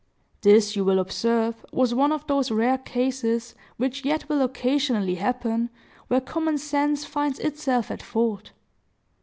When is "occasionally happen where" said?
4.41-6.19